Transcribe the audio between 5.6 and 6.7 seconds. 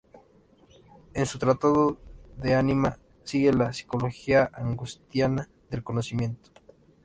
del conocimiento.